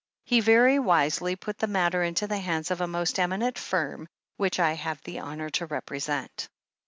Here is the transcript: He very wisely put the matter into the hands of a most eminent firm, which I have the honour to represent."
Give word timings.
He 0.25 0.39
very 0.39 0.79
wisely 0.79 1.35
put 1.35 1.59
the 1.59 1.67
matter 1.67 2.01
into 2.01 2.25
the 2.25 2.39
hands 2.39 2.71
of 2.71 2.81
a 2.81 2.87
most 2.87 3.19
eminent 3.19 3.59
firm, 3.59 4.07
which 4.35 4.59
I 4.59 4.73
have 4.73 4.99
the 5.03 5.19
honour 5.19 5.51
to 5.51 5.67
represent." 5.67 6.49